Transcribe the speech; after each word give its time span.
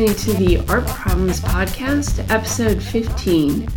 listening 0.00 0.34
to 0.34 0.42
the 0.42 0.72
Art 0.72 0.86
Problems 0.86 1.42
Podcast, 1.42 2.26
episode 2.30 2.82
15. 2.82 3.68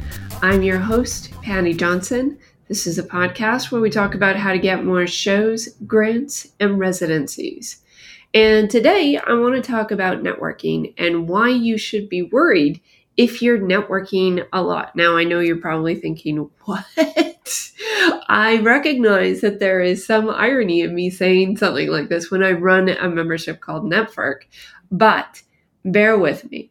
I'm 0.41 0.63
your 0.63 0.79
host, 0.79 1.33
Paddy 1.41 1.73
Johnson. 1.73 2.39
This 2.69 2.87
is 2.87 2.97
a 2.97 3.03
podcast 3.03 3.71
where 3.71 3.81
we 3.81 3.89
talk 3.89 4.15
about 4.15 4.37
how 4.37 4.53
to 4.53 4.57
get 4.57 4.85
more 4.85 5.05
shows, 5.05 5.67
grants, 5.85 6.47
and 6.61 6.79
residencies. 6.79 7.83
And 8.33 8.69
today 8.69 9.17
I 9.17 9.33
want 9.33 9.55
to 9.55 9.61
talk 9.71 9.91
about 9.91 10.23
networking 10.23 10.93
and 10.97 11.27
why 11.27 11.49
you 11.49 11.77
should 11.77 12.07
be 12.07 12.21
worried 12.21 12.79
if 13.17 13.41
you're 13.41 13.59
networking 13.59 14.47
a 14.53 14.61
lot. 14.61 14.95
Now, 14.95 15.17
I 15.17 15.25
know 15.25 15.41
you're 15.41 15.57
probably 15.57 15.95
thinking, 15.95 16.49
what? 16.63 16.85
I 18.29 18.61
recognize 18.63 19.41
that 19.41 19.59
there 19.59 19.81
is 19.81 20.05
some 20.05 20.29
irony 20.29 20.81
in 20.81 20.95
me 20.95 21.09
saying 21.09 21.57
something 21.57 21.89
like 21.89 22.07
this 22.07 22.31
when 22.31 22.43
I 22.43 22.53
run 22.53 22.87
a 22.87 23.09
membership 23.09 23.59
called 23.59 23.83
Network, 23.83 24.47
but 24.89 25.41
bear 25.85 26.17
with 26.17 26.49
me. 26.51 26.69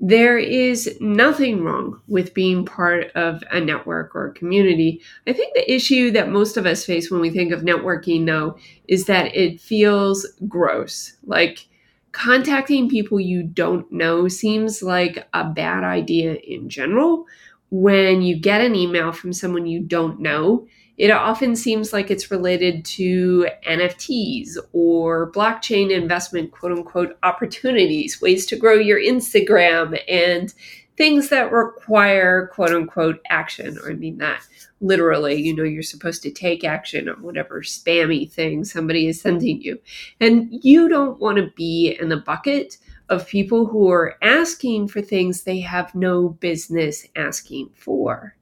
There 0.00 0.38
is 0.38 0.98
nothing 1.00 1.62
wrong 1.62 2.00
with 2.08 2.34
being 2.34 2.64
part 2.64 3.10
of 3.12 3.42
a 3.50 3.60
network 3.60 4.14
or 4.14 4.26
a 4.26 4.34
community. 4.34 5.00
I 5.26 5.32
think 5.32 5.54
the 5.54 5.72
issue 5.72 6.10
that 6.10 6.30
most 6.30 6.56
of 6.56 6.66
us 6.66 6.84
face 6.84 7.10
when 7.10 7.20
we 7.20 7.30
think 7.30 7.52
of 7.52 7.62
networking, 7.62 8.26
though, 8.26 8.58
is 8.88 9.06
that 9.06 9.34
it 9.34 9.60
feels 9.60 10.26
gross. 10.48 11.16
Like 11.24 11.68
contacting 12.12 12.88
people 12.88 13.20
you 13.20 13.44
don't 13.44 13.90
know 13.92 14.28
seems 14.28 14.82
like 14.82 15.26
a 15.32 15.44
bad 15.44 15.84
idea 15.84 16.34
in 16.34 16.68
general. 16.68 17.26
When 17.70 18.20
you 18.20 18.38
get 18.38 18.60
an 18.60 18.74
email 18.74 19.12
from 19.12 19.32
someone 19.32 19.66
you 19.66 19.80
don't 19.80 20.20
know, 20.20 20.66
it 20.96 21.10
often 21.10 21.56
seems 21.56 21.92
like 21.92 22.10
it's 22.10 22.30
related 22.30 22.84
to 22.84 23.48
NFTs 23.66 24.56
or 24.72 25.32
blockchain 25.32 25.90
investment, 25.90 26.52
quote 26.52 26.72
unquote, 26.72 27.18
opportunities, 27.22 28.20
ways 28.20 28.46
to 28.46 28.56
grow 28.56 28.74
your 28.74 29.00
Instagram, 29.00 30.00
and 30.08 30.54
things 30.96 31.30
that 31.30 31.50
require, 31.50 32.46
quote 32.48 32.70
unquote, 32.70 33.20
action. 33.28 33.76
Or 33.78 33.90
I 33.90 33.94
mean 33.94 34.18
that 34.18 34.46
literally, 34.80 35.34
you 35.34 35.54
know, 35.54 35.64
you're 35.64 35.82
supposed 35.82 36.22
to 36.22 36.30
take 36.30 36.62
action 36.62 37.08
on 37.08 37.22
whatever 37.22 37.62
spammy 37.62 38.30
thing 38.30 38.64
somebody 38.64 39.08
is 39.08 39.20
sending 39.20 39.62
you. 39.62 39.80
And 40.20 40.48
you 40.50 40.88
don't 40.88 41.18
want 41.18 41.38
to 41.38 41.50
be 41.56 41.96
in 42.00 42.08
the 42.08 42.18
bucket 42.18 42.78
of 43.08 43.26
people 43.26 43.66
who 43.66 43.90
are 43.90 44.16
asking 44.22 44.88
for 44.88 45.02
things 45.02 45.42
they 45.42 45.60
have 45.60 45.94
no 45.94 46.28
business 46.28 47.06
asking 47.16 47.70
for. 47.74 48.36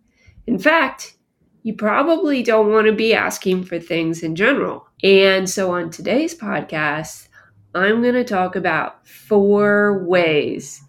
In 0.47 0.59
fact, 0.59 1.17
you 1.63 1.75
probably 1.75 2.43
don't 2.43 2.71
want 2.71 2.87
to 2.87 2.93
be 2.93 3.15
asking 3.15 3.65
for 3.65 3.79
things 3.79 4.23
in 4.23 4.35
general. 4.35 4.89
And 5.03 5.49
so 5.49 5.73
on 5.73 5.91
today's 5.91 6.35
podcast, 6.35 7.29
I'm 7.75 8.03
going 8.03 8.15
to 8.15 8.25
talk 8.25 8.57
about 8.57 9.07
four 9.07 10.05
ways, 10.05 10.83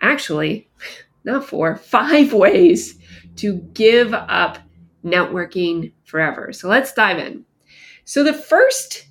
actually, 0.00 0.68
not 1.24 1.44
four, 1.44 1.76
five 1.76 2.32
ways 2.32 2.98
to 3.36 3.54
give 3.72 4.12
up 4.12 4.58
networking 5.04 5.92
forever. 6.04 6.52
So 6.52 6.68
let's 6.68 6.92
dive 6.92 7.18
in. 7.18 7.44
So 8.04 8.24
the 8.24 8.34
first 8.34 9.06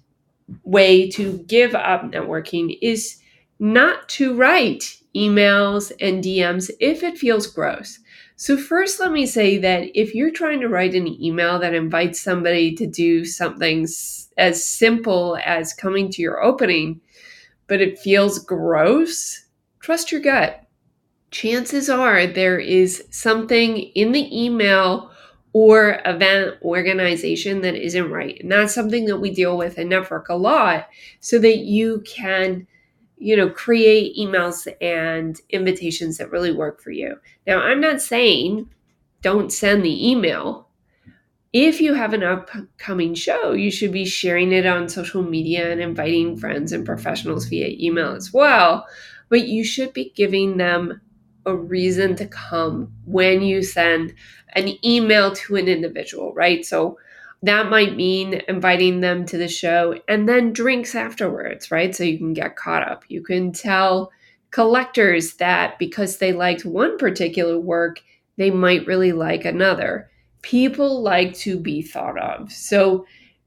way 0.63 1.09
to 1.11 1.39
give 1.47 1.75
up 1.75 2.03
networking 2.03 2.77
is 2.81 3.21
not 3.59 4.07
to 4.09 4.35
write 4.35 4.97
emails 5.15 5.91
and 5.99 6.23
DMs 6.23 6.69
if 6.79 7.03
it 7.03 7.17
feels 7.17 7.47
gross. 7.47 7.99
So, 8.41 8.55
first, 8.55 9.01
let 9.01 9.11
me 9.11 9.25
say 9.25 9.57
that 9.57 9.89
if 9.99 10.15
you're 10.15 10.31
trying 10.31 10.61
to 10.61 10.69
write 10.69 10.95
an 10.95 11.21
email 11.21 11.59
that 11.59 11.73
invites 11.73 12.21
somebody 12.21 12.73
to 12.75 12.87
do 12.87 13.25
something 13.25 13.85
as 14.37 14.63
simple 14.63 15.37
as 15.43 15.73
coming 15.73 16.09
to 16.11 16.21
your 16.21 16.41
opening, 16.41 17.01
but 17.67 17.81
it 17.81 17.99
feels 17.99 18.39
gross, 18.39 19.43
trust 19.81 20.13
your 20.13 20.21
gut. 20.21 20.65
Chances 21.31 21.89
are 21.89 22.27
there 22.27 22.57
is 22.57 23.03
something 23.09 23.79
in 23.79 24.13
the 24.13 24.45
email 24.45 25.11
or 25.51 25.99
event 26.05 26.55
organization 26.61 27.59
that 27.59 27.75
isn't 27.75 28.09
right. 28.09 28.39
And 28.39 28.53
that's 28.53 28.73
something 28.73 29.03
that 29.07 29.17
we 29.17 29.31
deal 29.31 29.57
with 29.57 29.77
in 29.77 29.89
Network 29.89 30.29
a 30.29 30.35
lot 30.35 30.87
so 31.19 31.39
that 31.39 31.57
you 31.57 32.05
can 32.07 32.67
you 33.19 33.35
know, 33.35 33.49
create 33.49 34.15
emails 34.17 34.67
and 34.81 35.39
invitations 35.49 36.17
that 36.17 36.31
really 36.31 36.53
work 36.53 36.81
for 36.81 36.91
you. 36.91 37.19
Now, 37.45 37.59
I'm 37.59 37.81
not 37.81 38.01
saying 38.01 38.69
don't 39.21 39.51
send 39.51 39.83
the 39.83 40.09
email. 40.09 40.69
If 41.51 41.81
you 41.81 41.93
have 41.95 42.13
an 42.13 42.23
upcoming 42.23 43.13
show, 43.15 43.51
you 43.51 43.71
should 43.71 43.91
be 43.91 44.05
sharing 44.05 44.53
it 44.53 44.65
on 44.65 44.87
social 44.87 45.21
media 45.21 45.71
and 45.71 45.81
inviting 45.81 46.37
friends 46.37 46.71
and 46.71 46.85
professionals 46.85 47.45
via 47.45 47.75
email 47.77 48.15
as 48.15 48.31
well. 48.31 48.87
But 49.27 49.47
you 49.47 49.63
should 49.65 49.93
be 49.93 50.13
giving 50.15 50.57
them 50.57 51.01
a 51.45 51.55
reason 51.55 52.15
to 52.17 52.27
come 52.27 52.93
when 53.05 53.41
you 53.41 53.63
send 53.63 54.13
an 54.53 54.73
email 54.85 55.33
to 55.33 55.55
an 55.57 55.67
individual, 55.67 56.33
right? 56.33 56.65
So, 56.65 56.97
that 57.41 57.69
might 57.69 57.95
mean 57.95 58.41
inviting 58.47 58.99
them 58.99 59.25
to 59.25 59.37
the 59.37 59.47
show 59.47 59.99
and 60.07 60.27
then 60.27 60.51
drinks 60.51 60.93
afterwards, 60.93 61.71
right? 61.71 61.95
So 61.95 62.03
you 62.03 62.17
can 62.17 62.33
get 62.33 62.57
caught 62.57 62.87
up. 62.87 63.03
You 63.07 63.23
can 63.23 63.51
tell 63.51 64.11
collectors 64.51 65.35
that 65.35 65.79
because 65.79 66.17
they 66.17 66.33
liked 66.33 66.65
one 66.65 66.97
particular 66.97 67.59
work, 67.59 68.01
they 68.37 68.51
might 68.51 68.87
really 68.87 69.13
like 69.13 69.45
another. 69.45 70.09
People 70.41 71.01
like 71.01 71.33
to 71.35 71.59
be 71.59 71.81
thought 71.81 72.19
of. 72.19 72.51
So 72.51 73.05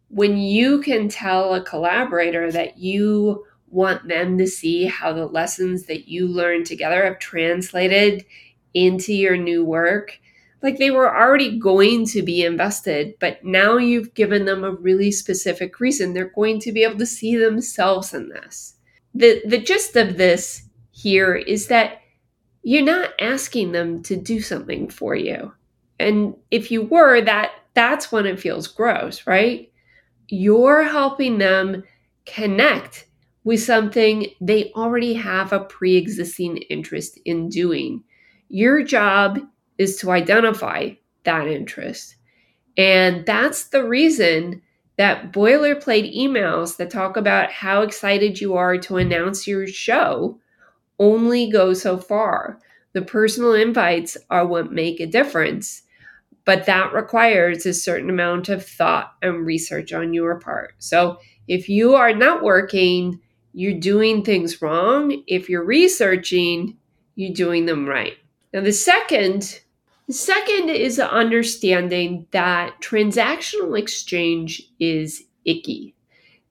when 0.09 0.37
you 0.37 0.81
can 0.81 1.09
tell 1.09 1.55
a 1.55 1.63
collaborator 1.63 2.53
that 2.53 2.79
you 2.79 3.45
want 3.69 4.07
them 4.09 4.37
to 4.39 4.47
see 4.47 4.85
how 4.85 5.13
the 5.13 5.27
lessons 5.27 5.85
that 5.85 6.07
you 6.07 6.29
learned 6.29 6.67
together 6.67 7.05
have 7.05 7.19
translated 7.19 8.25
into 8.75 9.15
your 9.15 9.37
new 9.37 9.65
work, 9.65 10.19
like 10.63 10.79
they 10.79 10.91
were 10.91 11.15
already 11.15 11.59
going 11.59 12.07
to 12.07 12.23
be 12.23 12.45
invested, 12.45 13.15
but 13.21 13.45
now 13.45 13.77
you've 13.77 14.15
given 14.15 14.45
them 14.45 14.65
a 14.65 14.71
really 14.71 15.11
specific 15.11 15.81
reason. 15.81 16.13
They're 16.13 16.33
going 16.35 16.61
to 16.61 16.73
be 16.73 16.85
able 16.85 16.99
to 16.99 17.07
see 17.07 17.37
themselves 17.37 18.15
in 18.15 18.29
this. 18.29 18.75
The 19.15 19.43
the 19.47 19.59
gist 19.59 19.97
of 19.97 20.17
this 20.17 20.63
here 20.93 21.35
is 21.35 21.67
that 21.69 22.01
you're 22.63 22.85
not 22.85 23.11
asking 23.21 23.73
them 23.73 24.03
to 24.05 24.17
do 24.17 24.41
something 24.41 24.89
for 24.89 25.15
you. 25.15 25.53
And 25.99 26.35
if 26.51 26.71
you 26.71 26.83
were, 26.83 27.21
that 27.21 27.51
that's 27.75 28.13
when 28.13 28.27
it 28.27 28.41
feels 28.41 28.69
gross, 28.69 29.27
right? 29.27 29.71
You're 30.29 30.85
helping 30.85 31.39
them 31.39 31.83
connect 32.25 33.07
with 33.45 33.61
something 33.63 34.27
they 34.41 34.71
already 34.73 35.15
have 35.15 35.53
a 35.53 35.61
pre-existing 35.61 36.59
interest 36.59 37.19
in 37.25 37.49
doing. 37.49 38.05
Your 38.49 38.83
job 38.83 39.41
is 39.79 39.97
to 39.97 40.11
identify 40.11 40.91
that 41.25 41.47
interest. 41.47 42.17
And 42.77 43.27
that's 43.27 43.65
the 43.65 43.85
reason 43.85 44.63
that 44.97 45.33
boilerplate 45.33 46.17
emails 46.17 46.77
that 46.77 46.91
talk 46.91 47.17
about 47.17 47.51
how 47.51 47.83
excited 47.83 48.41
you 48.41 48.55
are 48.55 48.79
to 48.79 48.97
announce 48.97 49.47
your 49.47 49.67
show 49.67 50.39
only 50.99 51.51
go 51.51 51.75
so 51.75 51.99
far. 51.99 52.61
The 52.93 53.03
personal 53.03 53.55
invites 53.55 54.17
are 54.31 54.47
what 54.47 54.73
make 54.73 55.01
a 55.01 55.07
difference, 55.07 55.83
but 56.45 56.67
that 56.67 56.93
requires 56.93 57.65
a 57.67 57.75
certain 57.75 58.11
amount 58.11 58.49
of 58.49 58.65
thought 58.65 59.15
and 59.23 59.47
research 59.47 59.93
on 59.93 60.13
your 60.13 60.39
part. 60.39 60.75
So 60.79 61.19
if 61.49 61.69
you 61.69 61.95
are 61.95 62.15
not 62.15 62.43
working, 62.43 63.21
you're 63.55 63.79
doing 63.79 64.23
things 64.23 64.61
wrong. 64.61 65.23
If 65.27 65.49
you're 65.49 65.65
researching, 65.65 66.77
you're 67.15 67.35
doing 67.35 67.67
them 67.67 67.87
right. 67.87 68.17
Now, 68.53 68.61
the 68.61 68.73
second 68.73 69.61
the 70.09 70.13
second 70.13 70.69
is 70.69 70.99
understanding 70.99 72.27
that 72.33 72.81
transactional 72.81 73.79
exchange 73.79 74.63
is 74.81 75.23
icky. 75.45 75.95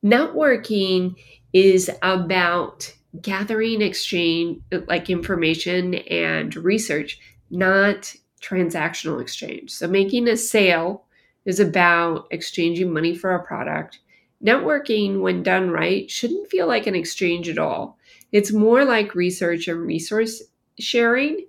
Networking 0.04 1.16
is 1.54 1.92
about 2.02 2.92
gathering 3.22 3.82
exchange 3.82 4.62
like 4.88 5.10
information 5.10 5.96
and 5.96 6.56
research, 6.56 7.20
not 7.50 8.16
transactional 8.42 9.22
exchange. 9.22 9.72
So 9.72 9.88
making 9.88 10.28
a 10.28 10.38
sale 10.38 11.04
is 11.46 11.60
about 11.60 12.28
exchanging 12.32 12.92
money 12.92 13.14
for 13.14 13.36
a 13.36 13.44
product. 13.44 14.00
Networking, 14.44 15.20
when 15.20 15.44
done 15.44 15.70
right, 15.70 16.10
shouldn't 16.10 16.50
feel 16.50 16.68
like 16.68 16.88
an 16.88 16.96
exchange 16.96 17.50
at 17.50 17.60
all. 17.60 17.98
It's 18.32 18.54
more 18.54 18.86
like 18.86 19.14
research 19.14 19.68
and 19.68 19.82
resource 19.82 20.42
sharing 20.80 21.46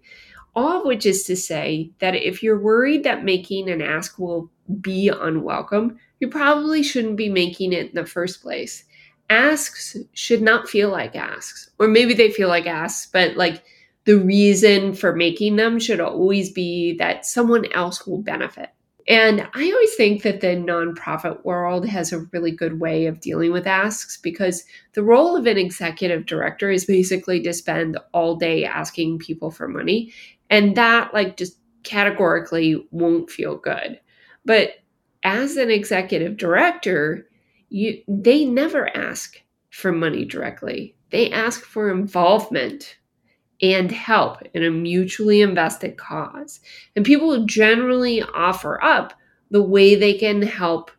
all 0.54 0.80
of 0.80 0.86
which 0.86 1.06
is 1.06 1.24
to 1.24 1.36
say 1.36 1.90
that 1.98 2.14
if 2.14 2.42
you're 2.42 2.58
worried 2.58 3.04
that 3.04 3.24
making 3.24 3.70
an 3.70 3.80
ask 3.80 4.18
will 4.18 4.50
be 4.80 5.08
unwelcome, 5.08 5.98
you 6.20 6.28
probably 6.28 6.82
shouldn't 6.82 7.16
be 7.16 7.28
making 7.28 7.72
it 7.72 7.88
in 7.88 7.94
the 7.94 8.06
first 8.06 8.42
place. 8.42 8.84
Asks 9.30 9.96
should 10.12 10.42
not 10.42 10.68
feel 10.68 10.90
like 10.90 11.16
asks, 11.16 11.70
or 11.78 11.88
maybe 11.88 12.14
they 12.14 12.30
feel 12.30 12.48
like 12.48 12.66
asks, 12.66 13.10
but 13.10 13.36
like 13.36 13.62
the 14.04 14.18
reason 14.18 14.94
for 14.94 15.14
making 15.14 15.56
them 15.56 15.78
should 15.78 16.00
always 16.00 16.50
be 16.50 16.96
that 16.98 17.24
someone 17.24 17.70
else 17.72 18.06
will 18.06 18.20
benefit. 18.20 18.70
And 19.12 19.46
I 19.52 19.70
always 19.70 19.94
think 19.94 20.22
that 20.22 20.40
the 20.40 20.56
nonprofit 20.56 21.44
world 21.44 21.86
has 21.86 22.14
a 22.14 22.20
really 22.32 22.50
good 22.50 22.80
way 22.80 23.04
of 23.04 23.20
dealing 23.20 23.52
with 23.52 23.66
asks 23.66 24.16
because 24.16 24.64
the 24.94 25.02
role 25.02 25.36
of 25.36 25.44
an 25.44 25.58
executive 25.58 26.24
director 26.24 26.70
is 26.70 26.86
basically 26.86 27.42
to 27.42 27.52
spend 27.52 27.98
all 28.14 28.36
day 28.36 28.64
asking 28.64 29.18
people 29.18 29.50
for 29.50 29.68
money. 29.68 30.14
And 30.48 30.78
that, 30.78 31.12
like, 31.12 31.36
just 31.36 31.58
categorically 31.82 32.88
won't 32.90 33.30
feel 33.30 33.58
good. 33.58 34.00
But 34.46 34.76
as 35.24 35.58
an 35.58 35.70
executive 35.70 36.38
director, 36.38 37.28
you 37.68 38.02
they 38.08 38.46
never 38.46 38.96
ask 38.96 39.42
for 39.68 39.92
money 39.92 40.24
directly. 40.24 40.96
They 41.10 41.30
ask 41.30 41.66
for 41.66 41.90
involvement 41.90 42.96
and 43.62 43.92
help 43.92 44.42
in 44.54 44.64
a 44.64 44.70
mutually 44.70 45.40
invested 45.40 45.96
cause. 45.96 46.60
And 46.96 47.04
people 47.04 47.46
generally 47.46 48.22
offer 48.34 48.82
up 48.82 49.14
the 49.50 49.62
way 49.62 49.94
they 49.94 50.14
can 50.14 50.42
help 50.42 50.90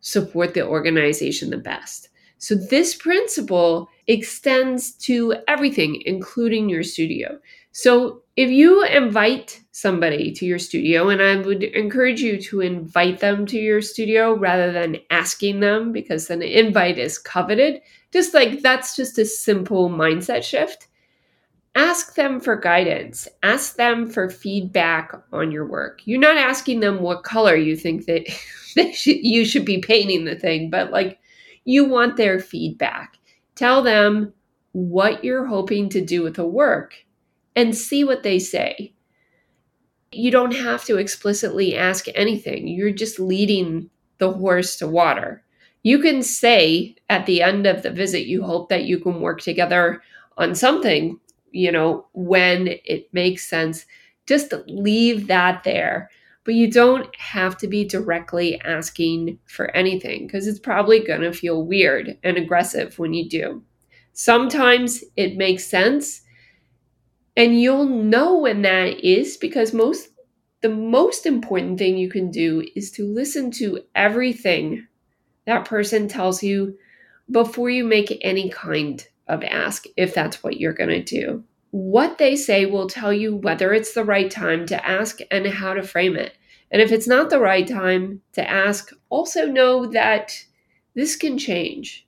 support 0.00 0.54
the 0.54 0.64
organization 0.64 1.50
the 1.50 1.56
best. 1.58 2.08
So, 2.38 2.54
this 2.54 2.94
principle 2.94 3.88
extends 4.06 4.92
to 4.98 5.36
everything, 5.48 6.02
including 6.04 6.68
your 6.68 6.82
studio. 6.82 7.38
So, 7.72 8.22
if 8.36 8.50
you 8.50 8.84
invite 8.84 9.62
somebody 9.72 10.30
to 10.32 10.44
your 10.44 10.58
studio, 10.58 11.08
and 11.08 11.22
I 11.22 11.36
would 11.36 11.62
encourage 11.62 12.20
you 12.20 12.40
to 12.42 12.60
invite 12.60 13.20
them 13.20 13.46
to 13.46 13.58
your 13.58 13.80
studio 13.80 14.36
rather 14.36 14.70
than 14.70 14.98
asking 15.10 15.60
them 15.60 15.92
because 15.92 16.28
the 16.28 16.58
invite 16.58 16.98
is 16.98 17.18
coveted, 17.18 17.80
just 18.12 18.34
like 18.34 18.60
that's 18.60 18.94
just 18.94 19.18
a 19.18 19.24
simple 19.24 19.88
mindset 19.88 20.44
shift 20.44 20.88
ask 21.76 22.14
them 22.14 22.40
for 22.40 22.56
guidance. 22.56 23.28
Ask 23.42 23.76
them 23.76 24.08
for 24.08 24.30
feedback 24.30 25.12
on 25.32 25.52
your 25.52 25.66
work. 25.66 26.00
You're 26.06 26.18
not 26.18 26.38
asking 26.38 26.80
them 26.80 27.02
what 27.02 27.22
color 27.22 27.54
you 27.54 27.76
think 27.76 28.06
that 28.06 28.26
they 28.74 28.92
should, 28.92 29.18
you 29.18 29.44
should 29.44 29.64
be 29.64 29.78
painting 29.78 30.24
the 30.24 30.34
thing 30.36 30.70
but 30.70 30.90
like 30.90 31.18
you 31.64 31.84
want 31.84 32.16
their 32.16 32.40
feedback. 32.40 33.18
Tell 33.54 33.82
them 33.82 34.32
what 34.72 35.22
you're 35.22 35.46
hoping 35.46 35.88
to 35.90 36.04
do 36.04 36.22
with 36.22 36.36
the 36.36 36.46
work 36.46 36.94
and 37.54 37.76
see 37.76 38.04
what 38.04 38.22
they 38.22 38.38
say. 38.38 38.94
You 40.12 40.30
don't 40.30 40.54
have 40.54 40.84
to 40.84 40.96
explicitly 40.96 41.76
ask 41.76 42.06
anything. 42.14 42.68
You're 42.68 42.92
just 42.92 43.18
leading 43.18 43.90
the 44.18 44.32
horse 44.32 44.76
to 44.76 44.86
water. 44.86 45.42
You 45.82 45.98
can 45.98 46.22
say 46.22 46.96
at 47.10 47.26
the 47.26 47.42
end 47.42 47.66
of 47.66 47.82
the 47.82 47.90
visit 47.90 48.26
you 48.26 48.42
hope 48.42 48.68
that 48.70 48.84
you 48.84 48.98
can 48.98 49.20
work 49.20 49.40
together 49.40 50.02
on 50.36 50.54
something 50.54 51.18
you 51.56 51.72
know, 51.72 52.06
when 52.12 52.68
it 52.84 53.08
makes 53.12 53.48
sense, 53.48 53.86
just 54.26 54.52
leave 54.66 55.26
that 55.28 55.64
there. 55.64 56.10
But 56.44 56.54
you 56.54 56.70
don't 56.70 57.14
have 57.16 57.58
to 57.58 57.66
be 57.66 57.84
directly 57.84 58.60
asking 58.60 59.38
for 59.46 59.70
anything 59.72 60.26
because 60.26 60.46
it's 60.46 60.60
probably 60.60 61.00
going 61.00 61.22
to 61.22 61.32
feel 61.32 61.64
weird 61.64 62.18
and 62.22 62.36
aggressive 62.36 62.98
when 62.98 63.14
you 63.14 63.28
do. 63.28 63.62
Sometimes 64.12 65.02
it 65.16 65.36
makes 65.36 65.64
sense 65.66 66.22
and 67.36 67.60
you'll 67.60 67.84
know 67.86 68.38
when 68.38 68.62
that 68.62 69.00
is 69.04 69.36
because 69.36 69.72
most 69.72 70.08
the 70.62 70.68
most 70.68 71.26
important 71.26 71.78
thing 71.78 71.96
you 71.96 72.08
can 72.08 72.30
do 72.30 72.66
is 72.74 72.90
to 72.90 73.04
listen 73.06 73.50
to 73.50 73.80
everything 73.94 74.86
that 75.46 75.64
person 75.66 76.08
tells 76.08 76.42
you 76.42 76.78
before 77.30 77.70
you 77.70 77.84
make 77.84 78.18
any 78.22 78.50
kind 78.50 79.06
of 79.28 79.42
ask 79.44 79.84
if 79.96 80.14
that's 80.14 80.42
what 80.42 80.58
you're 80.60 80.72
going 80.72 80.90
to 80.90 81.02
do. 81.02 81.44
What 81.70 82.18
they 82.18 82.36
say 82.36 82.66
will 82.66 82.88
tell 82.88 83.12
you 83.12 83.36
whether 83.36 83.72
it's 83.72 83.92
the 83.92 84.04
right 84.04 84.30
time 84.30 84.66
to 84.66 84.86
ask 84.86 85.18
and 85.30 85.46
how 85.46 85.74
to 85.74 85.82
frame 85.82 86.16
it. 86.16 86.36
And 86.70 86.80
if 86.80 86.92
it's 86.92 87.08
not 87.08 87.30
the 87.30 87.40
right 87.40 87.66
time 87.66 88.22
to 88.32 88.48
ask, 88.48 88.90
also 89.08 89.46
know 89.46 89.86
that 89.86 90.44
this 90.94 91.16
can 91.16 91.38
change. 91.38 92.06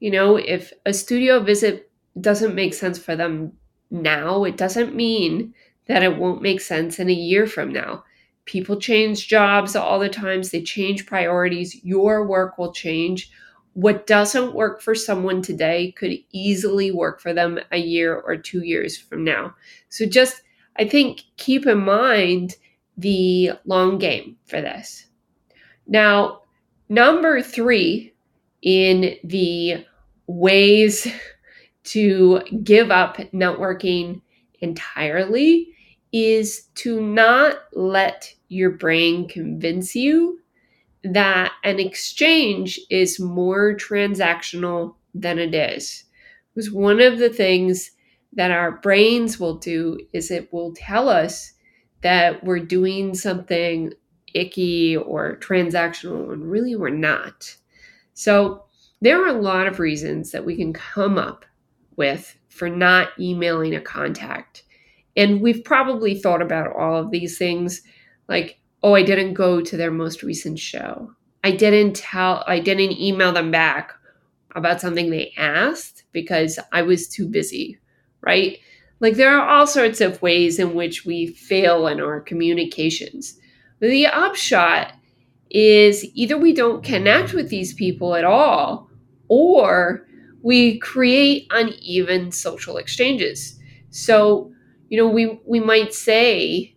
You 0.00 0.10
know, 0.10 0.36
if 0.36 0.72
a 0.86 0.92
studio 0.92 1.40
visit 1.40 1.90
doesn't 2.20 2.54
make 2.54 2.74
sense 2.74 2.98
for 2.98 3.16
them 3.16 3.52
now, 3.90 4.44
it 4.44 4.56
doesn't 4.56 4.94
mean 4.94 5.54
that 5.86 6.02
it 6.02 6.16
won't 6.16 6.42
make 6.42 6.60
sense 6.60 6.98
in 6.98 7.08
a 7.08 7.14
year 7.14 7.46
from 7.46 7.72
now. 7.72 8.04
People 8.44 8.80
change 8.80 9.26
jobs 9.28 9.74
all 9.74 9.98
the 9.98 10.08
times, 10.08 10.50
they 10.50 10.62
change 10.62 11.06
priorities. 11.06 11.84
Your 11.84 12.26
work 12.26 12.56
will 12.58 12.72
change 12.72 13.30
what 13.78 14.08
doesn't 14.08 14.56
work 14.56 14.82
for 14.82 14.92
someone 14.92 15.40
today 15.40 15.92
could 15.92 16.18
easily 16.32 16.90
work 16.90 17.20
for 17.20 17.32
them 17.32 17.60
a 17.70 17.78
year 17.78 18.16
or 18.16 18.36
two 18.36 18.64
years 18.64 18.98
from 18.98 19.22
now. 19.22 19.54
So 19.88 20.04
just, 20.04 20.42
I 20.80 20.84
think, 20.88 21.22
keep 21.36 21.64
in 21.64 21.78
mind 21.78 22.56
the 22.96 23.52
long 23.66 23.98
game 23.98 24.36
for 24.46 24.60
this. 24.60 25.06
Now, 25.86 26.40
number 26.88 27.40
three 27.40 28.14
in 28.62 29.14
the 29.22 29.86
ways 30.26 31.06
to 31.84 32.40
give 32.64 32.90
up 32.90 33.18
networking 33.32 34.22
entirely 34.58 35.68
is 36.10 36.62
to 36.74 37.00
not 37.00 37.58
let 37.74 38.34
your 38.48 38.70
brain 38.70 39.28
convince 39.28 39.94
you 39.94 40.40
that 41.04 41.52
an 41.64 41.78
exchange 41.78 42.80
is 42.90 43.20
more 43.20 43.74
transactional 43.74 44.94
than 45.14 45.38
it 45.38 45.54
is. 45.54 46.04
Because 46.54 46.72
one 46.72 47.00
of 47.00 47.18
the 47.18 47.30
things 47.30 47.92
that 48.32 48.50
our 48.50 48.72
brains 48.72 49.38
will 49.38 49.56
do 49.56 49.98
is 50.12 50.30
it 50.30 50.52
will 50.52 50.72
tell 50.74 51.08
us 51.08 51.52
that 52.02 52.44
we're 52.44 52.58
doing 52.58 53.14
something 53.14 53.92
icky 54.34 54.96
or 54.96 55.36
transactional 55.36 56.32
and 56.32 56.50
really 56.50 56.76
we're 56.76 56.90
not. 56.90 57.54
So 58.14 58.64
there 59.00 59.22
are 59.22 59.28
a 59.28 59.40
lot 59.40 59.66
of 59.66 59.78
reasons 59.78 60.32
that 60.32 60.44
we 60.44 60.56
can 60.56 60.72
come 60.72 61.18
up 61.18 61.44
with 61.96 62.36
for 62.48 62.68
not 62.68 63.08
emailing 63.18 63.74
a 63.74 63.80
contact. 63.80 64.64
And 65.16 65.40
we've 65.40 65.64
probably 65.64 66.14
thought 66.14 66.42
about 66.42 66.74
all 66.76 66.96
of 66.96 67.10
these 67.10 67.38
things 67.38 67.82
like 68.28 68.60
oh, 68.82 68.94
I 68.94 69.02
didn't 69.02 69.34
go 69.34 69.60
to 69.60 69.76
their 69.76 69.90
most 69.90 70.22
recent 70.22 70.58
show. 70.58 71.12
I 71.44 71.52
didn't 71.52 71.96
tell, 71.96 72.44
I 72.46 72.60
didn't 72.60 73.00
email 73.00 73.32
them 73.32 73.50
back 73.50 73.92
about 74.54 74.80
something 74.80 75.10
they 75.10 75.32
asked 75.36 76.04
because 76.12 76.58
I 76.72 76.82
was 76.82 77.08
too 77.08 77.26
busy, 77.26 77.78
right? 78.20 78.58
Like 79.00 79.14
there 79.14 79.36
are 79.36 79.48
all 79.48 79.66
sorts 79.66 80.00
of 80.00 80.20
ways 80.22 80.58
in 80.58 80.74
which 80.74 81.04
we 81.04 81.26
fail 81.26 81.86
in 81.86 82.00
our 82.00 82.20
communications. 82.20 83.38
The 83.80 84.06
upshot 84.06 84.92
is 85.50 86.04
either 86.14 86.36
we 86.36 86.52
don't 86.52 86.84
connect 86.84 87.32
with 87.32 87.48
these 87.48 87.72
people 87.74 88.14
at 88.14 88.24
all 88.24 88.90
or 89.28 90.06
we 90.42 90.78
create 90.78 91.46
uneven 91.50 92.32
social 92.32 92.76
exchanges. 92.76 93.58
So, 93.90 94.52
you 94.88 94.98
know, 94.98 95.08
we 95.08 95.40
we 95.46 95.60
might 95.60 95.94
say 95.94 96.74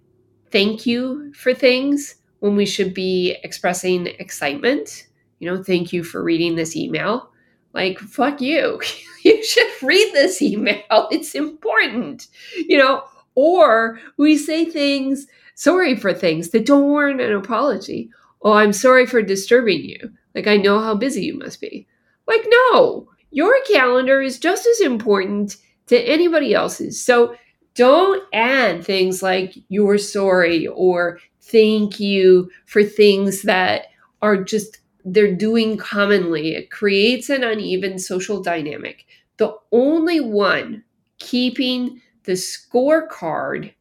thank 0.52 0.86
you 0.86 1.34
for 1.34 1.54
things 1.54 2.16
when 2.40 2.56
we 2.56 2.66
should 2.66 2.94
be 2.94 3.38
expressing 3.44 4.08
excitement. 4.08 5.08
You 5.40 5.50
know, 5.50 5.64
thank 5.64 5.94
you 5.94 6.04
for 6.04 6.24
reading 6.24 6.56
this 6.56 6.76
email. 6.76 7.30
Like, 7.74 8.00
fuck 8.00 8.42
you. 8.42 8.82
you 9.24 9.44
should 9.44 9.72
read 9.82 10.14
this 10.14 10.42
email. 10.42 10.84
It's 11.12 11.36
important, 11.36 12.28
you 12.56 12.78
know, 12.78 13.04
or 13.36 14.00
we 14.18 14.38
say 14.38 14.66
things, 14.66 15.28
sorry 15.56 15.96
for 15.96 16.14
things 16.14 16.50
that 16.50 16.66
don't 16.66 16.90
warrant 16.90 17.22
an 17.22 17.34
apology. 17.34 18.10
Oh, 18.42 18.54
I'm 18.54 18.74
sorry 18.74 19.06
for 19.06 19.22
disturbing 19.22 19.84
you. 19.84 20.12
Like, 20.36 20.48
I 20.48 20.58
know 20.58 20.80
how 20.80 20.96
busy 20.96 21.26
you 21.26 21.38
must 21.38 21.62
be. 21.62 21.88
Like, 22.28 22.46
no, 22.48 23.08
your 23.32 23.54
calendar 23.72 24.22
is 24.22 24.40
just 24.40 24.66
as 24.66 24.82
important 24.82 25.58
to 25.88 25.98
anybody 26.00 26.54
else's. 26.54 27.04
So 27.04 27.36
don't 27.82 28.24
add 28.32 28.86
things 28.86 29.24
like 29.24 29.56
you're 29.70 29.98
sorry 29.98 30.68
or 30.68 31.20
thank 31.42 32.00
you 32.00 32.48
for 32.68 32.84
things 32.84 33.42
that 33.42 33.88
are 34.22 34.38
just 34.44 34.78
they're 35.04 35.34
doing 35.34 35.78
commonly. 35.78 36.54
It 36.54 36.70
creates 36.70 37.28
an 37.32 37.44
uneven 37.44 37.98
social 37.98 38.40
dynamic. 38.40 39.08
The 39.38 39.56
only 39.72 40.20
one 40.20 40.84
keeping 41.18 42.00
the 42.26 42.34
scorecard 42.34 43.74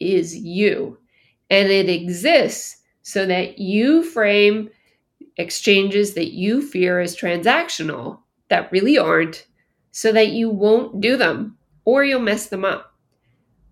is 0.00 0.36
you. 0.36 0.98
And 1.48 1.70
it 1.70 1.88
exists 1.88 2.82
so 3.02 3.24
that 3.24 3.60
you 3.60 4.02
frame 4.02 4.68
exchanges 5.36 6.14
that 6.14 6.32
you 6.32 6.60
fear 6.60 6.98
as 6.98 7.16
transactional 7.16 8.18
that 8.48 8.72
really 8.72 8.98
aren't, 8.98 9.46
so 9.92 10.10
that 10.10 10.30
you 10.30 10.50
won't 10.50 11.00
do 11.00 11.16
them 11.16 11.56
or 11.84 12.02
you'll 12.02 12.18
mess 12.18 12.48
them 12.48 12.64
up. 12.64 12.93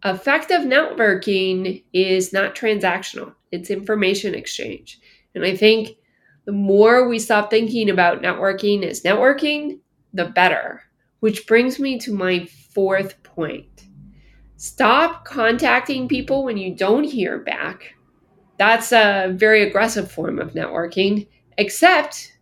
Effective 0.04 0.62
networking 0.62 1.84
is 1.92 2.32
not 2.32 2.54
transactional, 2.56 3.34
it's 3.52 3.70
information 3.70 4.34
exchange. 4.34 5.00
And 5.34 5.44
I 5.44 5.56
think 5.56 5.96
the 6.44 6.52
more 6.52 7.08
we 7.08 7.18
stop 7.18 7.50
thinking 7.50 7.88
about 7.90 8.22
networking 8.22 8.82
as 8.84 9.02
networking, 9.02 9.78
the 10.12 10.26
better. 10.26 10.82
Which 11.20 11.46
brings 11.46 11.78
me 11.78 11.98
to 12.00 12.12
my 12.12 12.46
fourth 12.46 13.22
point. 13.22 13.84
Stop 14.56 15.24
contacting 15.24 16.08
people 16.08 16.44
when 16.44 16.56
you 16.56 16.74
don't 16.76 17.04
hear 17.04 17.38
back 17.40 17.94
That's 18.58 18.92
a 18.92 19.32
very 19.34 19.62
aggressive 19.62 20.10
form 20.10 20.38
of 20.38 20.52
networking, 20.54 21.28
except 21.58 22.38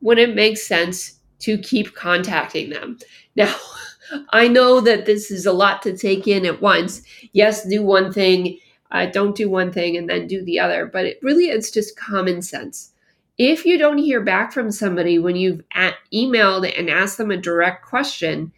when 0.00 0.18
it 0.18 0.34
makes 0.34 0.66
sense 0.66 1.20
to 1.40 1.58
keep 1.58 1.94
contacting 1.94 2.70
them. 2.70 2.98
Now, 3.36 3.54
I 4.30 4.48
know 4.48 4.80
that 4.80 5.06
this 5.06 5.30
is 5.30 5.46
a 5.46 5.52
lot 5.52 5.82
to 5.82 5.96
take 5.96 6.26
in 6.26 6.46
at 6.46 6.62
once. 6.62 7.02
Yes, 7.32 7.66
do 7.66 7.82
one 7.82 8.12
thing, 8.12 8.58
uh, 8.90 9.06
don't 9.06 9.36
do 9.36 9.48
one 9.50 9.72
thing, 9.72 9.96
and 9.96 10.08
then 10.08 10.26
do 10.26 10.42
the 10.44 10.58
other. 10.58 10.86
But 10.86 11.06
it 11.06 11.18
really 11.22 11.46
is 11.46 11.70
just 11.70 11.98
common 11.98 12.42
sense. 12.42 12.92
If 13.36 13.64
you 13.64 13.78
don't 13.78 13.98
hear 13.98 14.20
back 14.20 14.52
from 14.52 14.70
somebody 14.72 15.18
when 15.18 15.36
you've 15.36 15.62
at- 15.72 15.94
emailed 16.12 16.72
and 16.76 16.90
asked 16.90 17.18
them 17.18 17.30
a 17.30 17.36
direct 17.36 17.86
question, 17.86 18.52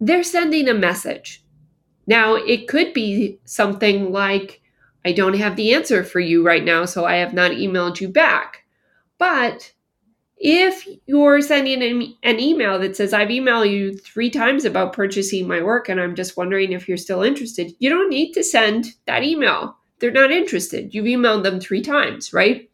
they're 0.00 0.22
sending 0.22 0.68
a 0.68 0.74
message. 0.74 1.42
Now, 2.06 2.36
it 2.36 2.68
could 2.68 2.94
be 2.94 3.38
something 3.44 4.12
like, 4.12 4.62
I 5.04 5.12
don't 5.12 5.36
have 5.36 5.56
the 5.56 5.74
answer 5.74 6.02
for 6.02 6.20
you 6.20 6.42
right 6.44 6.64
now, 6.64 6.86
so 6.86 7.04
I 7.04 7.16
have 7.16 7.34
not 7.34 7.50
emailed 7.50 8.00
you 8.00 8.08
back. 8.08 8.64
But 9.18 9.72
if 10.40 10.86
you're 11.06 11.40
sending 11.40 11.82
an, 11.82 12.14
an, 12.22 12.38
email 12.38 12.78
that 12.78 12.96
says, 12.96 13.12
I've 13.12 13.28
emailed 13.28 13.70
you 13.70 13.96
three 13.96 14.30
times 14.30 14.64
about 14.64 14.92
purchasing 14.92 15.48
my 15.48 15.60
work 15.62 15.88
and 15.88 16.00
I'm 16.00 16.14
just 16.14 16.36
wondering 16.36 16.72
if 16.72 16.86
you're 16.86 16.96
still 16.96 17.22
interested, 17.22 17.72
you 17.80 17.90
don't 17.90 18.08
need 18.08 18.32
to 18.34 18.44
send 18.44 18.94
that 19.06 19.24
email. 19.24 19.76
They're 19.98 20.12
not 20.12 20.30
interested. 20.30 20.94
You've 20.94 21.06
emailed 21.06 21.42
them 21.42 21.58
three 21.58 21.82
times, 21.82 22.32
right? 22.32 22.70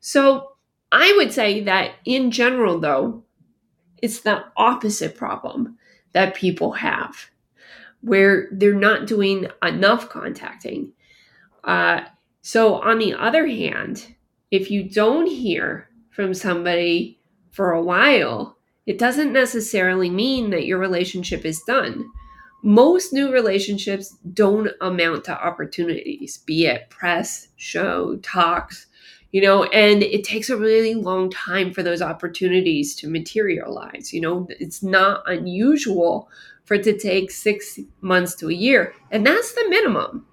So 0.00 0.52
I 0.90 1.12
would 1.16 1.32
say 1.32 1.60
that 1.64 1.92
in 2.06 2.30
general, 2.30 2.80
though, 2.80 3.24
it's 4.02 4.20
the 4.20 4.44
opposite 4.56 5.16
problem 5.16 5.78
that 6.12 6.34
people 6.34 6.72
have 6.72 7.30
where 8.00 8.48
they're 8.52 8.74
not 8.74 9.06
doing 9.06 9.46
enough 9.62 10.08
contacting. 10.08 10.92
Uh, 11.62 12.00
so, 12.42 12.74
on 12.74 12.98
the 12.98 13.14
other 13.14 13.46
hand, 13.46 14.16
if 14.50 14.70
you 14.70 14.82
don't 14.82 15.26
hear 15.26 15.88
from 16.12 16.34
somebody 16.34 17.18
for 17.50 17.72
a 17.72 17.82
while, 17.82 18.56
it 18.86 18.98
doesn't 18.98 19.32
necessarily 19.32 20.10
mean 20.10 20.50
that 20.50 20.66
your 20.66 20.78
relationship 20.78 21.44
is 21.44 21.62
done. 21.62 22.10
Most 22.62 23.12
new 23.12 23.32
relationships 23.32 24.16
don't 24.32 24.70
amount 24.80 25.24
to 25.24 25.32
opportunities, 25.32 26.38
be 26.38 26.66
it 26.66 26.88
press, 26.90 27.48
show, 27.56 28.16
talks, 28.22 28.86
you 29.32 29.40
know, 29.40 29.64
and 29.64 30.02
it 30.02 30.24
takes 30.24 30.50
a 30.50 30.56
really 30.56 30.94
long 30.94 31.30
time 31.30 31.72
for 31.72 31.82
those 31.82 32.02
opportunities 32.02 32.94
to 32.96 33.08
materialize. 33.08 34.12
You 34.12 34.20
know, 34.20 34.46
it's 34.60 34.82
not 34.82 35.22
unusual 35.26 36.28
for 36.64 36.74
it 36.74 36.84
to 36.84 36.96
take 36.96 37.30
six 37.30 37.80
months 38.02 38.34
to 38.36 38.50
a 38.50 38.54
year, 38.54 38.94
and 39.10 39.26
that's 39.26 39.54
the 39.54 39.66
minimum. 39.68 40.26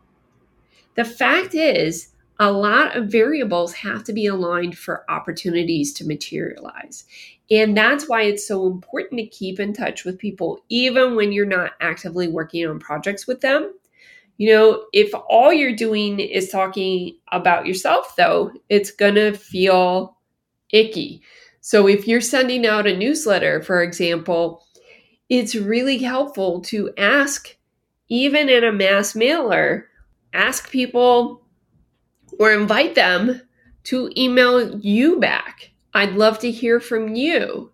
The 0.95 1.05
fact 1.05 1.55
is, 1.55 2.09
a 2.39 2.51
lot 2.51 2.95
of 2.95 3.11
variables 3.11 3.73
have 3.73 4.03
to 4.05 4.13
be 4.13 4.25
aligned 4.25 4.77
for 4.77 5.03
opportunities 5.09 5.93
to 5.93 6.07
materialize. 6.07 7.03
And 7.51 7.75
that's 7.75 8.07
why 8.07 8.23
it's 8.23 8.47
so 8.47 8.67
important 8.67 9.19
to 9.19 9.27
keep 9.27 9.59
in 9.59 9.73
touch 9.73 10.05
with 10.05 10.17
people, 10.17 10.63
even 10.69 11.15
when 11.15 11.31
you're 11.31 11.45
not 11.45 11.71
actively 11.81 12.27
working 12.27 12.65
on 12.65 12.79
projects 12.79 13.27
with 13.27 13.41
them. 13.41 13.73
You 14.37 14.53
know, 14.53 14.85
if 14.93 15.11
all 15.27 15.51
you're 15.51 15.75
doing 15.75 16.19
is 16.19 16.49
talking 16.49 17.17
about 17.31 17.65
yourself, 17.65 18.15
though, 18.15 18.53
it's 18.69 18.91
going 18.91 19.15
to 19.15 19.33
feel 19.33 20.17
icky. 20.71 21.21
So 21.59 21.87
if 21.87 22.07
you're 22.07 22.21
sending 22.21 22.65
out 22.65 22.87
a 22.87 22.95
newsletter, 22.95 23.61
for 23.61 23.83
example, 23.83 24.63
it's 25.27 25.55
really 25.55 25.97
helpful 25.97 26.61
to 26.61 26.93
ask, 26.97 27.57
even 28.07 28.47
in 28.47 28.63
a 28.63 28.71
mass 28.71 29.13
mailer, 29.13 29.87
ask 30.33 30.71
people 30.71 31.43
or 32.39 32.51
invite 32.51 32.95
them 32.95 33.41
to 33.83 34.09
email 34.17 34.79
you 34.79 35.19
back. 35.19 35.69
I'd 35.93 36.13
love 36.13 36.39
to 36.39 36.51
hear 36.51 36.79
from 36.79 37.15
you. 37.15 37.71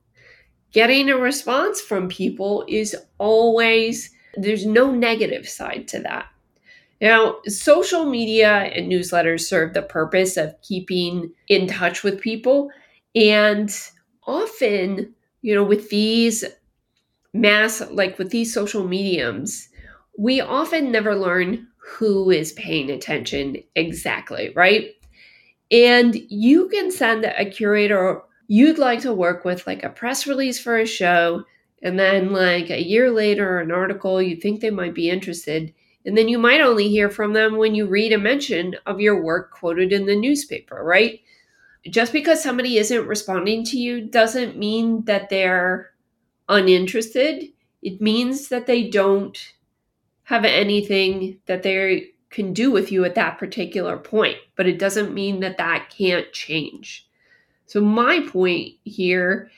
Getting 0.74 1.10
a 1.10 1.16
response 1.16 1.80
from 1.80 2.10
people 2.10 2.66
is 2.68 2.96
always, 3.18 4.12
there's 4.36 4.66
no 4.66 4.92
negative 4.92 5.48
side 5.48 5.88
to 5.90 6.00
that. 6.00 6.26
Now, 7.00 7.38
social 7.46 8.06
media 8.06 8.52
and 8.52 8.92
newsletters 8.92 9.42
serve 9.42 9.74
the 9.74 9.82
purpose 9.82 10.38
of 10.38 10.60
keeping 10.62 11.32
in 11.48 11.68
touch 11.68 12.04
with 12.04 12.22
people. 12.22 12.72
And 13.16 13.70
often, 14.26 15.14
you 15.42 15.54
know, 15.54 15.64
with 15.64 15.90
these 15.90 16.44
mass, 17.34 17.82
like 17.92 18.18
with 18.18 18.32
these 18.32 18.54
social 18.54 18.88
mediums, 18.88 19.70
we 20.18 20.42
often 20.42 20.92
never 20.92 21.16
learn 21.16 21.68
who 21.86 22.32
is 22.32 22.52
paying 22.54 22.90
attention 22.90 23.58
exactly, 23.76 24.52
right? 24.56 24.92
And 25.72 26.16
you 26.30 26.68
can 26.70 26.92
send 26.92 27.26
a 27.26 27.46
curator 27.46 28.22
you'd 28.48 28.78
like 28.78 29.02
to 29.02 29.14
work 29.14 29.46
with, 29.46 29.66
like 29.66 29.84
a 29.84 29.90
press 29.90 30.28
release 30.28 30.60
for 30.60 30.78
a 30.78 30.86
show, 30.86 31.44
and 31.82 32.00
then 32.00 32.32
like 32.32 32.70
a 32.70 32.84
year 32.84 33.12
later, 33.12 33.60
an 33.60 33.72
article 33.72 34.22
you 34.22 34.36
think 34.36 34.60
they 34.60 34.70
might 34.70 34.94
be 34.94 35.10
interested. 35.10 35.74
And 36.06 36.18
then 36.18 36.28
you 36.28 36.38
might 36.38 36.62
only 36.62 36.90
hear 36.90 37.10
from 37.10 37.34
them 37.34 37.58
when 37.58 37.74
you 37.74 37.88
read 37.88 38.14
a 38.14 38.18
mention 38.18 38.76
of 38.86 39.02
your 39.02 39.24
work 39.24 39.52
quoted 39.52 39.92
in 39.92 40.06
the 40.06 40.16
newspaper, 40.16 40.84
right? 40.84 41.20
Just 41.90 42.14
because 42.14 42.42
somebody 42.42 42.78
isn't 42.78 43.08
responding 43.08 43.64
to 43.66 43.78
you 43.78 44.02
doesn't 44.02 44.58
mean 44.58 45.06
that 45.06 45.30
they're 45.30 45.92
uninterested. 46.48 47.46
It 47.82 48.02
means 48.02 48.50
that 48.50 48.68
they 48.68 48.90
don't 48.90 49.38
have 50.26 50.44
anything 50.44 51.40
that 51.46 51.64
they 51.64 52.10
can 52.30 52.52
do 52.52 52.70
with 52.72 52.92
you 52.92 53.06
at 53.06 53.16
that 53.16 53.38
particular 53.38 53.96
point, 53.98 54.38
but 54.56 54.68
it 54.68 54.78
doesn't 54.78 55.14
mean 55.14 55.40
that 55.40 55.58
that 55.58 55.90
can't 55.90 56.32
change. 56.34 57.08
So, 57.68 57.80
my 57.80 58.26
point 58.28 58.74
here 58.84 59.50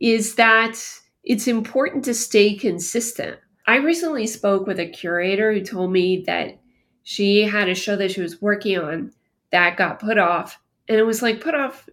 is 0.00 0.34
that 0.34 0.76
it's 1.22 1.46
important 1.46 2.04
to 2.04 2.14
stay 2.14 2.54
consistent. 2.54 3.38
I 3.66 3.76
recently 3.76 4.26
spoke 4.26 4.66
with 4.66 4.80
a 4.80 4.88
curator 4.88 5.52
who 5.52 5.64
told 5.64 5.92
me 5.92 6.22
that 6.26 6.58
she 7.02 7.42
had 7.42 7.68
a 7.68 7.74
show 7.74 7.96
that 7.96 8.10
she 8.10 8.20
was 8.20 8.42
working 8.42 8.78
on 8.78 9.12
that 9.52 9.76
got 9.76 10.00
put 10.00 10.18
off, 10.18 10.58
and 10.88 10.98
it 10.98 11.04
was 11.04 11.22
like 11.22 11.40
put 11.40 11.54
off 11.54 11.88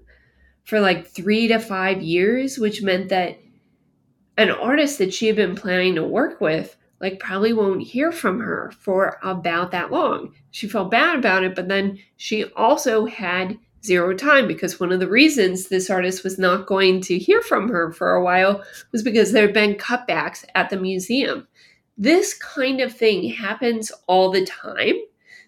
for 0.63 0.79
like 0.79 1.07
three 1.07 1.47
to 1.49 1.59
five 1.59 2.01
years, 2.01 2.57
which 2.57 2.81
meant 2.81 3.09
that 3.09 3.37
an 4.37 4.49
artist 4.49 4.97
that 4.97 5.13
she 5.13 5.27
had 5.27 5.35
been 5.35 5.55
planning 5.55 5.95
to 5.95 6.03
work 6.03 6.39
with 6.41 6.75
like 7.01 7.19
probably 7.19 7.53
won't 7.53 7.81
hear 7.81 8.11
from 8.11 8.39
her 8.39 8.71
for 8.79 9.19
about 9.23 9.71
that 9.71 9.91
long. 9.91 10.33
She 10.51 10.67
felt 10.67 10.91
bad 10.91 11.17
about 11.17 11.43
it, 11.43 11.55
but 11.55 11.67
then 11.67 11.99
she 12.17 12.45
also 12.55 13.05
had 13.05 13.57
zero 13.83 14.15
time 14.15 14.47
because 14.47 14.79
one 14.79 14.91
of 14.91 14.99
the 14.99 15.09
reasons 15.09 15.67
this 15.67 15.89
artist 15.89 16.23
was 16.23 16.39
not 16.39 16.67
going 16.67 17.01
to 17.01 17.17
hear 17.17 17.41
from 17.41 17.67
her 17.69 17.91
for 17.91 18.13
a 18.13 18.23
while 18.23 18.63
was 18.91 19.03
because 19.03 19.31
there 19.31 19.45
had 19.45 19.53
been 19.53 19.75
cutbacks 19.75 20.45
at 20.55 20.69
the 20.69 20.77
museum. 20.77 21.47
This 21.97 22.33
kind 22.33 22.79
of 22.79 22.93
thing 22.93 23.29
happens 23.29 23.91
all 24.07 24.31
the 24.31 24.45
time. 24.45 24.95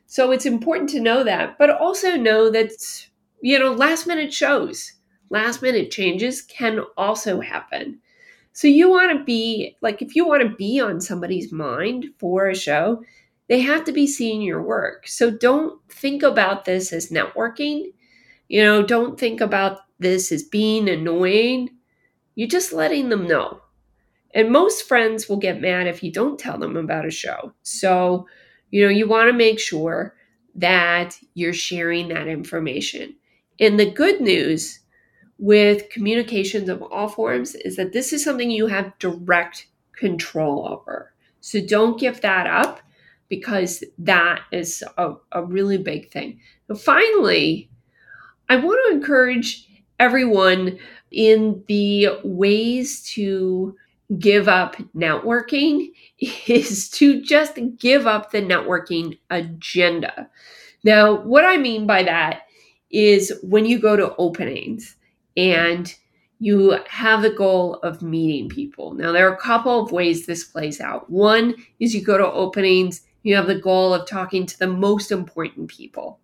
So 0.07 0.31
it's 0.31 0.45
important 0.45 0.89
to 0.91 0.99
know 0.99 1.23
that, 1.23 1.57
but 1.57 1.69
also 1.69 2.15
know 2.15 2.49
that, 2.51 2.71
you 3.41 3.57
know, 3.57 3.71
last 3.71 4.05
minute 4.05 4.33
shows, 4.33 4.93
last 5.29 5.61
minute 5.61 5.89
changes 5.89 6.41
can 6.41 6.81
also 6.97 7.39
happen. 7.39 7.99
So 8.55 8.69
you 8.69 8.89
want 8.89 9.17
to 9.17 9.25
be 9.25 9.75
like 9.81 10.01
if 10.01 10.15
you 10.15 10.25
want 10.25 10.43
to 10.43 10.55
be 10.55 10.79
on 10.79 11.01
somebody's 11.01 11.51
mind 11.51 12.07
for 12.19 12.47
a 12.47 12.55
show, 12.55 13.03
they 13.49 13.59
have 13.61 13.83
to 13.85 13.91
be 13.91 14.07
seeing 14.07 14.41
your 14.41 14.63
work. 14.63 15.07
So 15.07 15.29
don't 15.29 15.79
think 15.89 16.23
about 16.23 16.65
this 16.65 16.93
as 16.93 17.09
networking. 17.11 17.93
You 18.47 18.63
know, 18.63 18.83
don't 18.83 19.19
think 19.19 19.41
about 19.41 19.79
this 19.99 20.31
as 20.31 20.43
being 20.43 20.89
annoying. 20.89 21.69
You're 22.35 22.47
just 22.47 22.73
letting 22.73 23.09
them 23.09 23.27
know. 23.27 23.61
And 24.33 24.51
most 24.51 24.87
friends 24.87 25.29
will 25.29 25.37
get 25.37 25.61
mad 25.61 25.87
if 25.87 26.03
you 26.03 26.11
don't 26.11 26.39
tell 26.39 26.57
them 26.57 26.77
about 26.77 27.05
a 27.05 27.11
show. 27.11 27.53
So, 27.63 28.27
you 28.71 28.83
know, 28.83 28.89
you 28.89 29.07
want 29.07 29.29
to 29.29 29.33
make 29.33 29.59
sure 29.59 30.15
that 30.55 31.19
you're 31.33 31.53
sharing 31.53 32.09
that 32.09 32.27
information. 32.27 33.15
And 33.59 33.79
the 33.79 33.91
good 33.91 34.21
news 34.21 34.79
with 35.37 35.89
communications 35.89 36.69
of 36.69 36.81
all 36.81 37.07
forms 37.07 37.55
is 37.55 37.75
that 37.75 37.93
this 37.93 38.13
is 38.13 38.23
something 38.23 38.49
you 38.49 38.67
have 38.67 38.97
direct 38.99 39.67
control 39.93 40.67
over. 40.67 41.13
So 41.41 41.59
don't 41.65 41.99
give 41.99 42.21
that 42.21 42.47
up 42.47 42.81
because 43.29 43.83
that 43.99 44.41
is 44.51 44.83
a, 44.97 45.13
a 45.31 45.43
really 45.43 45.77
big 45.77 46.09
thing. 46.11 46.39
And 46.69 46.79
finally, 46.79 47.69
I 48.49 48.57
want 48.57 48.79
to 48.87 48.95
encourage 48.95 49.67
everyone 49.99 50.77
in 51.11 51.63
the 51.67 52.09
ways 52.23 53.03
to 53.03 53.75
give 54.19 54.47
up 54.47 54.75
networking 54.95 55.91
is 56.47 56.89
to 56.91 57.21
just 57.21 57.57
give 57.77 58.05
up 58.05 58.31
the 58.31 58.41
networking 58.41 59.17
agenda. 59.29 60.29
Now, 60.83 61.21
what 61.21 61.45
I 61.45 61.57
mean 61.57 61.87
by 61.87 62.03
that 62.03 62.43
is 62.91 63.33
when 63.41 63.65
you 63.65 63.79
go 63.79 63.95
to 63.95 64.15
openings, 64.17 64.95
and 65.37 65.93
you 66.39 66.77
have 66.89 67.21
the 67.21 67.29
goal 67.31 67.75
of 67.75 68.01
meeting 68.01 68.49
people. 68.49 68.93
Now, 68.93 69.11
there 69.11 69.29
are 69.29 69.33
a 69.33 69.37
couple 69.37 69.81
of 69.83 69.91
ways 69.91 70.25
this 70.25 70.43
plays 70.43 70.81
out. 70.81 71.09
One 71.09 71.55
is 71.79 71.95
you 71.95 72.03
go 72.03 72.17
to 72.17 72.31
openings, 72.31 73.01
you 73.23 73.35
have 73.35 73.47
the 73.47 73.59
goal 73.59 73.93
of 73.93 74.07
talking 74.07 74.45
to 74.45 74.59
the 74.59 74.67
most 74.67 75.11
important 75.11 75.69
people. 75.69 76.19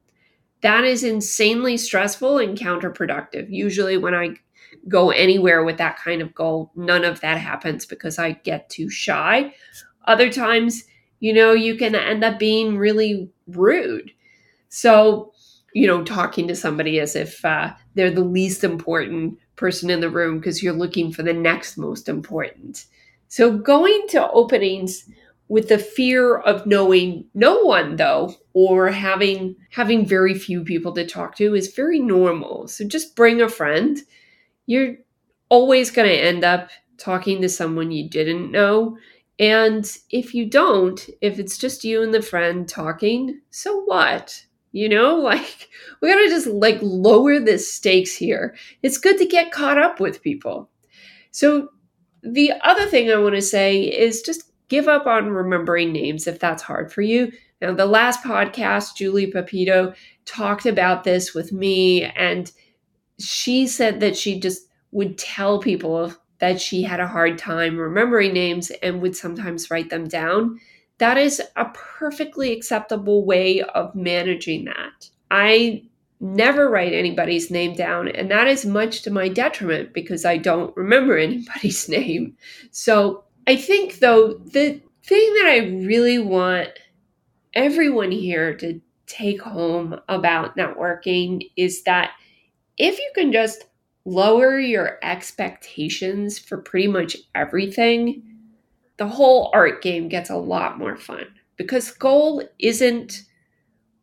that 0.62 0.84
is 0.84 1.04
insanely 1.04 1.78
stressful 1.78 2.38
and 2.40 2.58
counterproductive. 2.58 3.48
Usually, 3.50 3.98
when 3.98 4.14
I 4.14 4.36
go 4.88 5.12
anywhere 5.12 5.64
with 5.64 5.78
that 5.78 5.98
kind 5.98 6.22
of 6.22 6.34
goal, 6.36 6.72
none 6.76 7.06
of 7.06 7.22
that 7.22 7.38
happens 7.38 7.86
because 7.86 8.20
I 8.20 8.34
get 8.34 8.70
too 8.70 8.90
shy. 8.90 9.54
Other 10.06 10.32
times, 10.32 10.84
you 11.20 11.34
know, 11.34 11.54
you 11.54 11.76
can 11.76 11.96
end 11.96 12.24
up 12.24 12.40
being 12.40 12.78
really 12.78 13.32
rude. 13.48 14.12
So, 14.70 15.34
you 15.74 15.88
know, 15.88 16.04
talking 16.04 16.48
to 16.48 16.56
somebody 16.56 17.00
as 17.00 17.16
if 17.16 17.44
uh, 17.46 17.74
they're 17.96 18.12
the 18.12 18.24
least 18.24 18.64
important 18.64 19.38
person 19.56 19.90
in 19.90 20.00
the 20.00 20.10
room 20.10 20.40
because 20.40 20.62
you're 20.62 20.74
looking 20.74 21.12
for 21.12 21.24
the 21.24 21.34
next 21.34 21.78
most 21.78 22.10
important. 22.10 22.86
So, 23.28 23.58
going 23.58 24.08
to 24.10 24.30
openings 24.32 25.06
with 25.52 25.68
the 25.68 25.78
fear 25.78 26.38
of 26.38 26.66
knowing 26.66 27.26
no 27.34 27.60
one 27.60 27.98
though 27.98 28.34
or 28.54 28.90
having 28.90 29.54
having 29.70 30.06
very 30.06 30.34
few 30.34 30.64
people 30.64 30.94
to 30.94 31.06
talk 31.06 31.36
to 31.36 31.54
is 31.54 31.76
very 31.76 32.00
normal. 32.00 32.70
So 32.70 32.88
just 32.88 33.18
bring 33.18 33.42
a 33.42 33.50
friend. 33.50 34.00
You're 34.66 34.96
always 35.50 35.92
going 35.92 36.08
to 36.08 36.16
end 36.16 36.46
up 36.46 36.70
talking 36.98 37.42
to 37.42 37.50
someone 37.50 37.92
you 37.92 38.10
didn't 38.10 38.50
know. 38.50 38.98
And 39.40 39.86
if 40.10 40.34
you 40.34 40.46
don't 40.50 41.06
if 41.20 41.38
it's 41.38 41.58
just 41.58 41.84
you 41.84 42.02
and 42.02 42.14
the 42.14 42.22
friend 42.22 42.66
talking 42.66 43.42
so 43.50 43.82
what 43.82 44.46
you 44.72 44.90
know 44.90 45.16
like 45.18 45.70
we 46.02 46.10
got 46.10 46.16
to 46.16 46.30
just 46.30 46.48
like 46.48 46.80
lower 46.82 47.40
the 47.40 47.58
stakes 47.58 48.16
here 48.16 48.56
it's 48.82 48.98
good 48.98 49.18
to 49.18 49.26
get 49.26 49.52
caught 49.52 49.78
up 49.78 50.00
with 50.00 50.22
people 50.22 50.70
so 51.32 51.70
the 52.24 52.54
other 52.64 52.86
thing 52.86 53.12
i 53.12 53.18
want 53.18 53.36
to 53.36 53.42
say 53.42 53.82
is 53.82 54.22
just 54.22 54.52
give 54.72 54.88
up 54.88 55.06
on 55.06 55.30
remembering 55.30 55.92
names 55.92 56.28
if 56.28 56.40
that's 56.40 56.64
hard 56.64 56.94
for 56.94 57.02
you. 57.02 57.30
Now, 57.62 57.74
the 57.74 57.86
last 57.86 58.24
podcast, 58.24 58.96
Julie 58.96 59.30
papito 59.30 59.94
talked 60.24 60.66
about 60.66 61.04
this 61.04 61.36
with 61.36 61.52
me, 61.52 62.06
and 62.06 62.50
she 63.20 63.68
said 63.68 64.00
that 64.00 64.16
she 64.16 64.40
just 64.40 64.62
would 64.92 65.18
tell 65.18 65.60
people 65.60 66.14
that 66.40 66.62
she 66.62 66.84
had 66.84 67.02
a 67.02 67.08
hard 67.08 67.38
time 67.38 67.78
remembering 67.78 68.32
names 68.32 68.72
and 68.82 69.02
would 69.02 69.16
sometimes 69.16 69.70
write 69.70 69.90
them 69.90 70.08
down. 70.08 70.58
That 71.02 71.18
is 71.18 71.42
a 71.56 71.66
perfectly 71.66 72.54
acceptable 72.54 73.26
way 73.26 73.62
of 73.62 73.96
managing 73.96 74.66
that. 74.66 75.10
I 75.32 75.82
never 76.20 76.70
write 76.70 76.94
anybody's 76.94 77.50
name 77.50 77.74
down, 77.74 78.08
and 78.08 78.30
that 78.30 78.46
is 78.46 78.68
much 78.68 79.02
to 79.02 79.10
my 79.10 79.28
detriment 79.28 79.94
because 79.94 80.26
I 80.26 80.38
don't 80.38 80.78
remember 80.78 81.18
anybody's 81.18 81.90
name. 81.90 82.38
So 82.70 83.24
I 83.48 83.56
think, 83.56 83.98
though, 83.98 84.34
the 84.34 84.80
thing 85.04 85.34
that 85.34 85.48
I 85.48 85.58
really 85.84 86.20
want 86.20 86.70
everyone 87.56 88.12
here 88.12 88.54
to 88.58 88.80
take 89.08 89.42
home 89.42 90.00
about 90.08 90.56
networking 90.56 91.50
is 91.58 91.82
that 91.86 92.12
if 92.78 93.00
you 93.00 93.12
can 93.16 93.32
just 93.32 93.66
lower 94.06 94.60
your 94.60 95.00
expectations 95.02 96.38
for 96.38 96.60
pretty 96.60 96.90
much 96.90 97.18
everything, 97.34 98.31
the 98.98 99.08
whole 99.08 99.52
art 99.54 99.82
game 99.82 100.10
gets 100.10 100.30
a 100.30 100.38
lot 100.38 100.78
more 100.78 100.98
fun 100.98 101.26
because 101.58 101.92
goal 101.92 102.44
isn't 102.60 103.24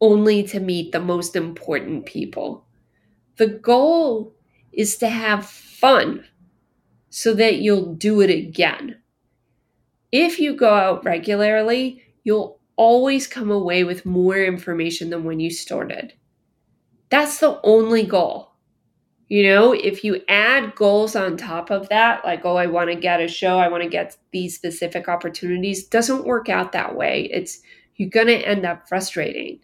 only 0.01 0.43
to 0.45 0.61
meet 0.61 0.93
the 0.93 1.01
most 1.01 1.37
important 1.37 2.07
people. 2.07 2.67
The 3.37 3.49
goal 3.49 4.35
is 4.73 4.97
to 4.99 5.09
have 5.09 5.47
fun 5.47 6.25
so 7.11 7.35
that 7.35 7.57
you'll 7.57 7.95
do 7.95 8.21
it 8.21 8.31
again. 8.31 8.97
If 10.13 10.39
you 10.39 10.55
go 10.55 10.75
out 10.75 11.05
regularly, 11.05 12.03
you'll 12.25 12.61
always 12.77 13.27
come 13.27 13.51
away 13.51 13.85
with 13.85 14.07
more 14.07 14.39
information 14.39 15.11
than 15.11 15.25
when 15.25 15.41
you 15.41 15.51
started. 15.51 16.15
That's 17.11 17.39
the 17.39 17.61
only 17.65 18.05
goal. 18.05 18.48
You 19.29 19.43
know, 19.43 19.73
if 19.73 20.05
you 20.05 20.23
add 20.29 20.75
goals 20.75 21.15
on 21.15 21.37
top 21.37 21.71
of 21.71 21.89
that, 21.91 22.25
like, 22.25 22.45
oh, 22.45 22.57
I 22.57 22.67
want 22.67 22.91
to 22.91 22.97
get 22.97 23.21
a 23.21 23.29
show, 23.29 23.59
I 23.59 23.69
want 23.69 23.83
to 23.83 23.89
get 23.89 24.17
these 24.33 24.55
specific 24.55 25.09
opportunities, 25.09 25.87
doesn't 25.87 26.25
work 26.25 26.49
out 26.49 26.73
that 26.73 26.97
way. 26.97 27.29
It's 27.31 27.61
you're 27.97 28.09
going 28.09 28.29
to 28.29 28.47
end 28.47 28.65
up 28.65 28.89
frustrating. 28.89 29.61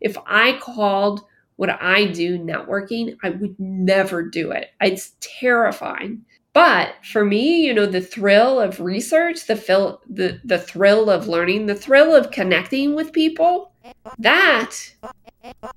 If 0.00 0.16
I 0.26 0.58
called 0.60 1.20
what 1.56 1.70
I 1.80 2.06
do 2.06 2.38
networking, 2.38 3.16
I 3.22 3.30
would 3.30 3.58
never 3.60 4.22
do 4.22 4.50
it. 4.50 4.70
It's 4.80 5.12
terrifying. 5.20 6.24
But 6.52 6.94
for 7.04 7.24
me, 7.24 7.66
you 7.66 7.74
know, 7.74 7.86
the 7.86 8.00
thrill 8.00 8.60
of 8.60 8.80
research, 8.80 9.46
the 9.46 9.56
fil- 9.56 10.00
the 10.08 10.40
the 10.44 10.58
thrill 10.58 11.10
of 11.10 11.26
learning, 11.26 11.66
the 11.66 11.74
thrill 11.74 12.14
of 12.14 12.30
connecting 12.30 12.94
with 12.94 13.12
people, 13.12 13.72
that 14.18 14.76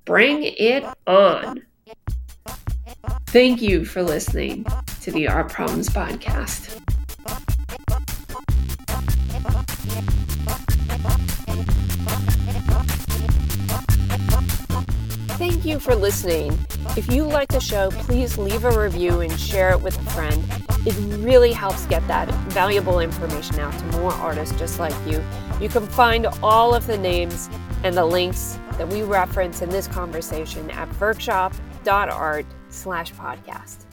bring 0.04 0.44
it 0.44 0.84
on. 1.06 1.62
Thank 3.30 3.60
you 3.60 3.84
for 3.84 4.02
listening 4.02 4.64
to 5.02 5.12
the 5.12 5.28
Art 5.28 5.52
Problems 5.52 5.90
podcast. 5.90 6.80
Thank 15.36 15.66
you 15.66 15.78
for 15.78 15.94
listening. 15.94 16.58
If 16.96 17.12
you 17.12 17.24
like 17.24 17.48
the 17.48 17.60
show, 17.60 17.90
please 17.90 18.38
leave 18.38 18.64
a 18.64 18.80
review 18.80 19.20
and 19.20 19.38
share 19.38 19.72
it 19.72 19.82
with 19.82 19.98
a 19.98 20.10
friend. 20.12 20.42
It 20.86 20.96
really 21.22 21.52
helps 21.52 21.84
get 21.84 22.08
that 22.08 22.30
valuable 22.50 23.00
information 23.00 23.60
out 23.60 23.78
to 23.78 23.84
more 23.98 24.12
artists 24.14 24.58
just 24.58 24.78
like 24.78 24.94
you. 25.06 25.22
You 25.60 25.68
can 25.68 25.86
find 25.86 26.28
all 26.42 26.74
of 26.74 26.86
the 26.86 26.96
names 26.96 27.50
and 27.84 27.94
the 27.94 28.06
links 28.06 28.58
that 28.78 28.88
we 28.88 29.02
reference 29.02 29.60
in 29.60 29.68
this 29.68 29.86
conversation 29.86 30.70
at 30.70 30.88
workshop.art 30.98 32.46
slash 32.78 33.12
podcast. 33.14 33.87